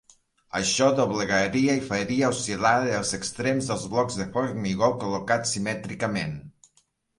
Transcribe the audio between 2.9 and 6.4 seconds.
els extrems dels blocs de formigó col·locats simètricament.